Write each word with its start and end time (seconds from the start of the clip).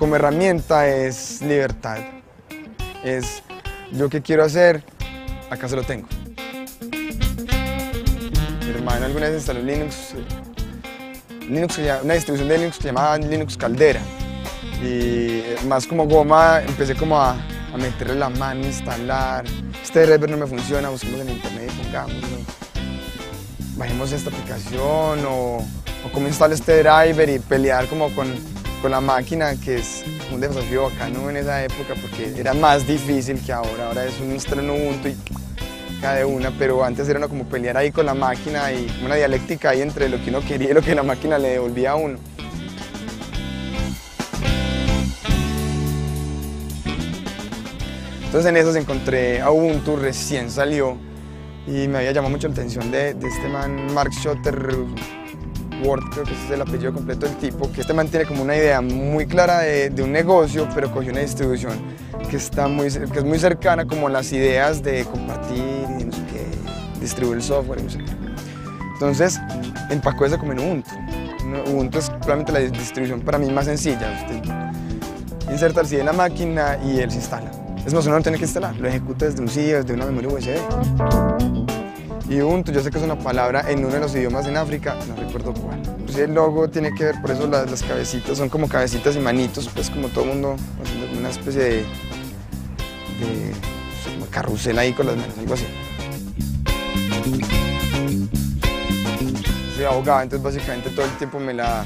como 0.00 0.16
herramienta 0.16 0.88
es 0.88 1.42
libertad. 1.42 1.98
Es 3.04 3.42
yo 3.92 4.08
qué 4.08 4.22
quiero 4.22 4.44
hacer, 4.44 4.82
acá 5.50 5.68
se 5.68 5.76
lo 5.76 5.82
tengo. 5.82 6.08
Mi 8.64 8.70
hermano 8.70 9.06
alguna 9.06 9.26
vez 9.26 9.36
instaló 9.36 9.60
Linux, 9.60 10.14
Linux 11.48 11.78
una 12.02 12.14
distribución 12.14 12.48
de 12.48 12.58
Linux 12.58 12.78
que 12.78 12.84
llamaba 12.84 13.18
Linux 13.18 13.56
Caldera. 13.56 14.00
Y 14.82 15.42
más 15.66 15.86
como 15.86 16.06
goma 16.06 16.62
empecé 16.62 16.94
como 16.94 17.20
a, 17.20 17.36
meterle 17.78 18.14
la 18.14 18.30
mano, 18.30 18.64
instalar. 18.64 19.44
Este 19.82 20.06
driver 20.06 20.30
no 20.30 20.36
me 20.36 20.46
funciona, 20.46 20.88
busquemos 20.88 21.20
en 21.20 21.30
internet 21.30 21.70
y 21.74 21.84
pongámoslo. 21.84 22.38
Bajemos 23.76 24.12
esta 24.12 24.30
aplicación 24.30 25.24
o, 25.26 25.58
o 25.58 26.12
cómo 26.12 26.26
instalo 26.28 26.54
este 26.54 26.82
driver 26.82 27.28
y 27.28 27.38
pelear 27.38 27.86
como 27.86 28.14
con, 28.14 28.28
con 28.80 28.90
la 28.90 29.00
máquina, 29.00 29.54
que 29.56 29.76
es 29.76 30.04
un 30.32 30.40
desafío 30.40 30.84
bacano 30.84 31.28
en 31.30 31.36
esa 31.36 31.62
época 31.64 31.94
porque 32.00 32.32
era 32.38 32.54
más 32.54 32.86
difícil 32.86 33.38
que 33.44 33.52
ahora. 33.52 33.88
Ahora 33.88 34.04
es 34.04 34.14
un 34.20 34.32
en 34.58 34.70
Ubuntu 34.70 35.08
y 35.08 35.16
cada 36.00 36.26
una, 36.26 36.50
pero 36.58 36.82
antes 36.82 37.08
era 37.08 37.26
como 37.28 37.44
pelear 37.44 37.76
ahí 37.76 37.90
con 37.90 38.06
la 38.06 38.14
máquina 38.14 38.72
y 38.72 38.86
una 39.04 39.16
dialéctica 39.16 39.70
ahí 39.70 39.82
entre 39.82 40.08
lo 40.08 40.22
que 40.22 40.30
uno 40.30 40.40
quería 40.40 40.70
y 40.70 40.74
lo 40.74 40.82
que 40.82 40.94
la 40.94 41.02
máquina 41.02 41.38
le 41.38 41.50
devolvía 41.50 41.92
a 41.92 41.96
uno. 41.96 42.18
Entonces 48.24 48.48
en 48.48 48.56
eso 48.56 48.74
encontré 48.76 49.40
a 49.40 49.50
Ubuntu, 49.50 49.96
recién 49.96 50.50
salió 50.50 50.96
y 51.66 51.88
me 51.88 51.98
había 51.98 52.12
llamado 52.12 52.30
mucho 52.30 52.48
la 52.48 52.54
atención 52.54 52.90
de, 52.90 53.10
este 53.10 53.48
man 53.48 53.92
Mark 53.92 54.12
Shutterworth, 55.80 56.10
creo 56.10 56.24
que 56.24 56.32
ese 56.32 56.44
es 56.46 56.50
el 56.50 56.62
apellido 56.62 56.92
completo 56.92 57.26
del 57.26 57.36
tipo, 57.36 57.70
que 57.72 57.80
este 57.80 57.92
man 57.92 58.08
tiene 58.08 58.26
como 58.26 58.42
una 58.42 58.56
idea 58.56 58.80
muy 58.80 59.26
clara 59.26 59.60
de, 59.60 59.90
de 59.90 60.02
un 60.02 60.12
negocio, 60.12 60.68
pero 60.74 60.90
cogió 60.92 61.10
una 61.10 61.20
distribución 61.20 61.72
que, 62.28 62.36
está 62.36 62.68
muy, 62.68 62.90
que 62.90 63.18
es 63.18 63.24
muy 63.24 63.38
cercana 63.38 63.86
como 63.86 64.08
las 64.08 64.32
ideas 64.32 64.82
de 64.82 65.04
compartir 65.04 65.84
y 65.98 66.04
no 66.04 66.12
sé 66.12 66.22
qué, 66.32 67.00
distribuir 67.00 67.38
el 67.38 67.42
software 67.42 67.80
y 67.80 67.82
no 67.84 67.90
sé 67.90 67.98
qué. 67.98 68.12
Entonces, 68.94 69.40
empacó 69.88 70.26
eso 70.26 70.38
como 70.38 70.52
en 70.52 70.60
Ubuntu. 70.60 70.90
Ubuntu 71.70 71.98
es 71.98 72.10
probablemente 72.10 72.52
la 72.52 72.58
distribución 72.60 73.20
para 73.20 73.38
mí 73.38 73.50
más 73.50 73.64
sencilla. 73.64 74.12
Usted 74.22 75.50
inserta 75.50 75.80
el 75.80 75.86
CD 75.86 76.00
en 76.00 76.06
la 76.06 76.12
máquina 76.12 76.78
y 76.84 77.00
él 77.00 77.10
se 77.10 77.16
instala. 77.16 77.50
Es 77.84 77.94
más, 77.94 78.04
uno 78.06 78.16
no 78.16 78.22
tiene 78.22 78.36
que 78.36 78.44
instalar, 78.44 78.76
lo 78.76 78.86
ejecuta 78.88 79.24
desde 79.24 79.40
un 79.40 79.48
CD, 79.48 79.82
desde 79.82 79.94
una 79.94 80.04
memoria 80.04 80.28
USB. 80.28 81.59
Y 82.30 82.40
Ubuntu, 82.40 82.72
yo 82.72 82.80
sé 82.80 82.90
que 82.90 82.96
es 82.96 83.04
una 83.04 83.18
palabra 83.18 83.64
en 83.68 83.80
uno 83.84 83.92
de 83.92 84.00
los 84.00 84.14
idiomas 84.14 84.46
en 84.46 84.56
África, 84.56 84.96
no 85.08 85.16
recuerdo 85.16 85.52
cuál. 85.52 85.82
Pues 86.06 86.16
el 86.16 86.32
logo 86.32 86.70
tiene 86.70 86.94
que 86.94 87.04
ver, 87.04 87.20
por 87.20 87.32
eso 87.32 87.46
las, 87.46 87.68
las 87.68 87.82
cabecitas 87.82 88.38
son 88.38 88.48
como 88.48 88.68
cabecitas 88.68 89.16
y 89.16 89.18
manitos, 89.18 89.68
pues 89.74 89.90
como 89.90 90.08
todo 90.08 90.24
el 90.24 90.30
mundo 90.30 90.56
haciendo 90.80 91.18
una 91.18 91.30
especie 91.30 91.60
de 91.60 91.84
de 93.20 93.52
como 94.12 94.26
carrusel 94.26 94.78
ahí 94.78 94.92
con 94.92 95.06
las 95.06 95.16
manos, 95.16 95.38
algo 95.38 95.54
así. 95.54 95.66
Soy 99.76 99.84
abogado, 99.84 100.22
entonces 100.22 100.42
básicamente 100.42 100.90
todo 100.90 101.06
el 101.06 101.12
tiempo 101.12 101.38
me 101.38 101.54
la... 101.54 101.84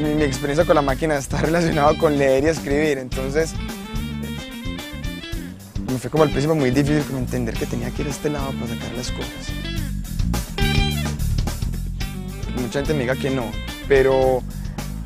Mi, 0.00 0.22
experiencia 0.22 0.64
con 0.64 0.76
la 0.76 0.82
máquina 0.82 1.16
está 1.16 1.38
relacionada 1.42 1.96
con 1.98 2.16
leer 2.16 2.44
y 2.44 2.48
escribir, 2.48 2.98
entonces 2.98 3.52
me 5.88 5.98
fue 5.98 6.10
como 6.10 6.24
al 6.24 6.30
principio 6.30 6.54
muy 6.54 6.70
difícil 6.70 7.02
como 7.04 7.18
entender 7.18 7.54
que 7.54 7.66
tenía 7.66 7.90
que 7.90 8.02
ir 8.02 8.08
a 8.08 8.10
este 8.10 8.30
lado 8.30 8.52
para 8.52 8.66
sacar 8.68 8.92
las 8.92 9.10
cosas. 9.10 9.52
Mucha 12.60 12.80
gente 12.80 12.94
me 12.94 13.00
diga 13.00 13.16
que 13.16 13.30
no, 13.30 13.50
pero 13.88 14.42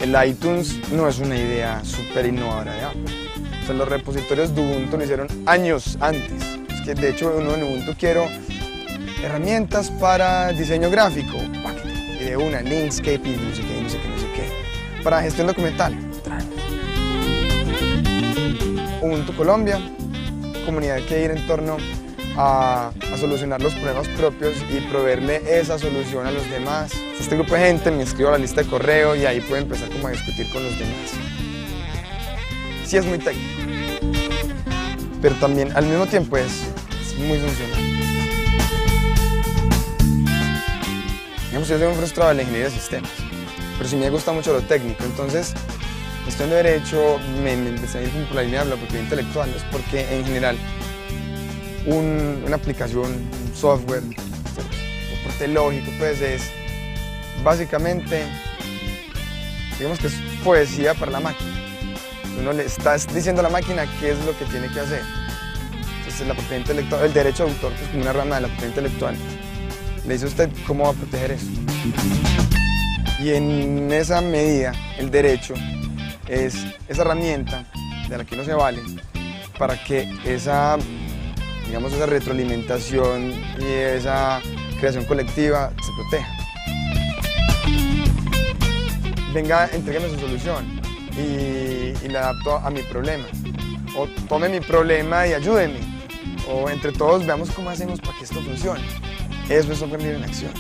el 0.01 0.17
iTunes 0.27 0.79
no 0.93 1.09
es 1.09 1.19
una 1.19 1.37
idea 1.37 1.85
súper 1.85 2.27
innovadora 2.27 2.75
de 2.75 2.83
Apple 2.83 3.23
los 3.73 3.89
repositorios 3.89 4.55
de 4.55 4.61
Ubuntu 4.61 4.97
lo 4.97 5.05
hicieron 5.05 5.29
años 5.47 5.97
antes. 6.01 6.43
Es 6.73 6.81
que 6.83 6.95
de 6.95 7.11
hecho 7.11 7.35
uno 7.37 7.55
en 7.55 7.63
Ubuntu 7.63 7.95
quiero 7.99 8.27
herramientas 9.23 9.91
para 9.91 10.49
diseño 10.53 10.91
gráfico, 10.91 11.39
y 12.21 12.25
de 12.25 12.37
una, 12.37 12.61
Linkscape 12.61 13.21
y 13.25 13.37
no 13.37 13.55
sé 13.55 13.63
qué, 13.63 13.81
no 13.81 13.89
sé 13.89 13.99
qué, 13.99 14.09
no 14.09 14.19
sé 14.19 14.27
qué. 14.35 15.03
Para 15.03 15.23
gestión 15.23 15.47
documental, 15.47 15.97
Ubuntu 19.01 19.35
Colombia, 19.35 19.81
comunidad 20.63 21.01
que 21.07 21.25
ir 21.25 21.31
en 21.31 21.47
torno 21.47 21.77
a, 22.37 22.93
solucionar 23.19 23.61
los 23.61 23.75
problemas 23.75 24.09
propios 24.09 24.55
y 24.71 24.81
proveerle 24.89 25.43
esa 25.47 25.79
solución 25.79 26.27
a 26.27 26.31
los 26.31 26.49
demás. 26.51 26.93
Este 27.21 27.37
grupo 27.37 27.55
de 27.55 27.61
gente 27.61 27.91
me 27.91 28.03
inscribo 28.03 28.31
a 28.31 28.33
la 28.33 28.39
lista 28.39 28.63
de 28.63 28.69
correo 28.69 29.15
y 29.15 29.27
ahí 29.27 29.41
puedo 29.41 29.63
empezar 29.63 29.89
como 29.91 30.09
a 30.09 30.11
discutir 30.11 30.51
con 30.51 30.65
los 30.65 30.79
demás 30.79 31.33
sí 32.93 32.99
es 32.99 33.07
muy 33.07 33.19
técnico, 33.19 33.49
pero 35.23 35.35
también 35.37 35.75
al 35.75 35.87
mismo 35.87 36.07
tiempo 36.07 36.37
es, 36.37 36.67
muy 37.17 37.39
funcional. 37.39 37.81
Yo 41.51 41.65
soy 41.65 41.83
un 41.85 41.95
frustrado 41.95 42.29
de 42.29 42.35
la 42.35 42.43
ingeniería 42.43 42.69
de 42.69 42.75
sistemas, 42.75 43.11
pero 43.79 43.89
sí 43.89 43.97
me 43.97 44.11
gusta 44.11 44.33
mucho 44.33 44.53
lo 44.53 44.61
técnico, 44.61 45.05
entonces 45.05 45.55
estudiando 46.27 46.57
Derecho 46.57 47.19
me, 47.43 47.57
me 47.57 47.71
empecé 47.71 47.99
a 47.99 48.03
ir 48.03 48.11
por 48.27 48.37
la 48.37 48.43
línea 48.43 48.65
de 48.65 48.71
la 48.71 48.77
propiedad 48.77 49.03
intelectual, 49.03 49.51
es 49.51 49.63
porque 49.65 50.07
en 50.15 50.25
general 50.25 50.57
una 51.87 52.57
aplicación, 52.57 53.07
un 53.07 53.57
software, 53.57 54.03
soporte 54.03 55.49
lógico, 55.49 55.91
pues 55.99 56.21
es 56.21 56.51
básicamente, 57.43 58.25
digamos 59.79 59.99
que 59.99 60.07
es 60.07 60.15
poesía 60.45 60.95
para 60.95 61.11
la 61.11 61.21
máquina. 61.21 61.51
Uno 62.39 62.53
le 62.53 62.65
está 62.65 62.97
diciendo 62.97 63.41
a 63.41 63.45
la 63.45 63.51
máquina 63.51 63.85
qué 64.01 64.13
es 64.13 64.25
lo 64.25 64.37
que 64.39 64.45
tiene 64.47 64.69
que 64.69 64.81
hacer. 64.81 65.03
Entonces 65.99 66.27
la 66.27 66.35
propiedad 66.35 66.61
intelectual, 66.61 67.05
el 67.05 67.13
derecho 67.13 67.45
de 67.45 67.53
autor, 67.53 67.73
que 67.75 67.85
es 67.85 67.91
como 67.91 68.03
una 68.03 68.13
rama 68.13 68.37
de 68.37 68.43
la 68.43 68.49
propiedad 68.49 68.69
intelectual, 68.69 69.17
le 70.07 70.13
dice 70.13 70.25
a 70.25 70.29
usted 70.29 70.51
cómo 70.67 70.85
va 70.85 70.91
a 70.91 70.95
proteger 70.95 71.33
eso. 71.33 71.47
Y 73.21 73.31
en 73.31 73.93
esa 73.93 74.21
medida, 74.21 74.73
el 74.99 75.11
derecho 75.11 75.55
es 76.33 76.55
esa 76.89 77.03
herramienta 77.03 77.67
de 78.09 78.17
la 78.17 78.25
que 78.25 78.35
uno 78.35 78.45
se 78.45 78.55
vale 78.55 78.81
para 79.59 79.83
que 79.85 80.11
esa, 80.25 80.79
digamos, 81.67 81.93
esa 81.93 82.07
retroalimentación 82.07 83.33
y 83.59 83.65
esa 83.67 84.41
creación 84.81 85.05
colectiva 85.05 85.73
se 85.83 85.93
proteja. 85.93 86.33
Venga, 89.35 89.69
entrégueme 89.73 90.09
su 90.09 90.19
solución 90.19 90.81
y, 91.13 92.09
le 92.09 92.19
adapto 92.19 92.57
a 92.57 92.71
mi 92.71 92.83
problema. 92.83 93.25
O 93.97 94.07
tome 94.29 94.49
mi 94.49 94.61
problema 94.61 95.27
y 95.27 95.35
ayúdeme. 95.35 95.81
O 96.51 96.69
entre 96.69 96.93
todos 96.93 97.25
veamos 97.27 97.51
cómo 97.51 97.71
hacemos 97.71 98.01
para 98.01 98.19
que 98.19 98.25
esto 98.25 98.41
funcione. 98.43 98.83
Eso 99.49 99.73
es 99.73 99.83
aprender 99.83 100.17
en 100.17 100.25
acción. 100.25 100.53